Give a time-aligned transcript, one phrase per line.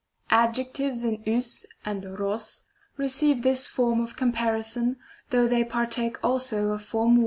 [0.31, 2.63] Adjectives in vg and qog
[2.97, 4.97] receive this form of comparison,
[5.29, 7.19] though they partake also of Form 1.